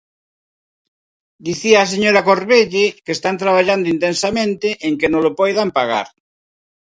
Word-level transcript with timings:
Dicía 1.45 1.77
a 1.81 1.89
señora 1.93 2.25
Corvelle 2.29 2.85
que 3.03 3.11
están 3.17 3.35
traballando 3.43 3.91
intensamente 3.95 4.67
en 4.87 4.93
que 4.99 5.09
nolo 5.13 5.31
poidan 5.39 5.69
pagar. 5.79 6.07